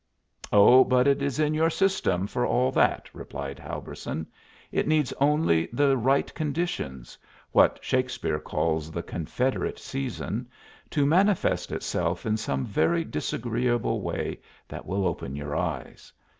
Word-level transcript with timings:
"Oh, 0.51 0.83
but 0.83 1.05
it 1.07 1.21
is 1.21 1.39
'in 1.39 1.53
your 1.53 1.69
system' 1.69 2.25
for 2.25 2.43
all 2.43 2.71
that," 2.71 3.07
replied 3.13 3.59
Helberson; 3.59 4.25
"it 4.71 4.87
needs 4.87 5.13
only 5.21 5.69
the 5.71 5.95
right 5.95 6.33
conditions 6.33 7.19
what 7.51 7.77
Shakespeare 7.83 8.39
calls 8.39 8.89
the 8.89 9.03
'confederate 9.03 9.77
season' 9.77 10.49
to 10.89 11.05
manifest 11.05 11.71
itself 11.71 12.25
in 12.25 12.35
some 12.35 12.65
very 12.65 13.03
disagreeable 13.03 14.01
way 14.01 14.39
that 14.67 14.87
will 14.87 15.05
open 15.05 15.35
your 15.35 15.55
eyes. 15.55 16.11